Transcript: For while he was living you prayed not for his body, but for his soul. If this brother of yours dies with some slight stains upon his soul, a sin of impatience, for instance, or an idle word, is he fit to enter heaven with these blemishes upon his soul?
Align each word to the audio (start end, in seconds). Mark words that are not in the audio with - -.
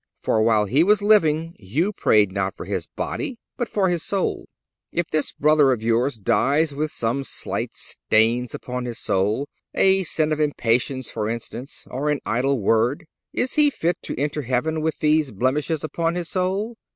For 0.23 0.41
while 0.41 0.65
he 0.65 0.83
was 0.83 1.03
living 1.03 1.55
you 1.59 1.93
prayed 1.93 2.31
not 2.31 2.57
for 2.57 2.65
his 2.65 2.87
body, 2.87 3.37
but 3.55 3.69
for 3.69 3.87
his 3.87 4.01
soul. 4.03 4.47
If 4.91 5.05
this 5.11 5.31
brother 5.31 5.71
of 5.71 5.83
yours 5.83 6.17
dies 6.17 6.73
with 6.73 6.91
some 6.91 7.23
slight 7.23 7.75
stains 7.75 8.55
upon 8.55 8.85
his 8.85 8.97
soul, 8.97 9.47
a 9.75 10.01
sin 10.01 10.31
of 10.31 10.39
impatience, 10.39 11.11
for 11.11 11.29
instance, 11.29 11.85
or 11.85 12.09
an 12.09 12.19
idle 12.25 12.59
word, 12.59 13.05
is 13.31 13.53
he 13.53 13.69
fit 13.69 14.01
to 14.01 14.17
enter 14.19 14.41
heaven 14.41 14.81
with 14.81 14.97
these 14.97 15.29
blemishes 15.29 15.83
upon 15.83 16.15
his 16.15 16.29
soul? 16.29 16.77